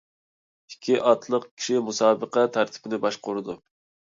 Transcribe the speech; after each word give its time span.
ئىككى 0.71 0.95
ئاتلىق 1.11 1.45
كىشى 1.51 1.83
مۇسابىقە 1.91 2.47
تەرتىپىنى 2.57 3.01
باشقۇرىدۇ. 3.05 3.61